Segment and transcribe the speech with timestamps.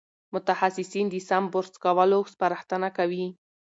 [0.33, 3.25] متخصصین د سم برس کولو سپارښتنه کوي.